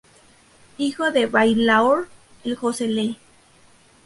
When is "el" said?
2.43-2.55